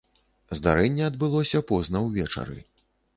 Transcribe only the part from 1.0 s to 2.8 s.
адбылося позна ўвечары.